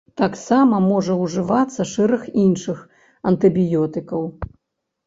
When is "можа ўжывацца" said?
0.91-1.87